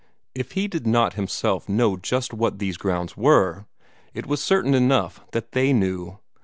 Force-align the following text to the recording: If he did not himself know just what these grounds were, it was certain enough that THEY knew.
If 0.33 0.53
he 0.53 0.67
did 0.67 0.87
not 0.87 1.13
himself 1.13 1.69
know 1.69 1.95
just 1.95 2.33
what 2.33 2.57
these 2.57 2.75
grounds 2.75 3.15
were, 3.15 3.67
it 4.15 4.25
was 4.25 4.41
certain 4.43 4.73
enough 4.73 5.23
that 5.31 5.51
THEY 5.51 5.73
knew. 5.73 6.17